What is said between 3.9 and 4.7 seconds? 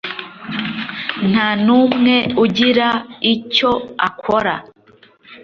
akora.